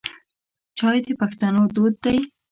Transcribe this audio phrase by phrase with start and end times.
[0.77, 2.17] چای د پښتنو دود دی.